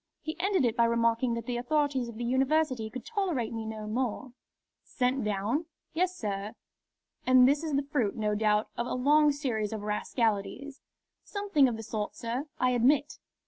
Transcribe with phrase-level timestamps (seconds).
[0.19, 3.85] He ended it by remarking that the authorities of the University could tolerate me no
[3.85, 4.33] more."
[4.83, 6.53] "Sent down?" "Yes, sir."
[7.27, 10.81] "And this is the fruit, no doubt, of a long series of rascalities."
[11.23, 13.19] "Something of the sort, sir, I admit."